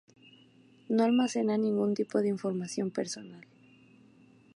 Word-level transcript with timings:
No 0.89 1.03
almacenan 1.03 1.61
ningún 1.61 1.93
tipo 1.93 2.21
de 2.21 2.29
información 2.29 2.89
personal. 2.89 3.45